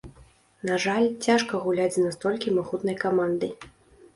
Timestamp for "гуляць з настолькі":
1.65-2.55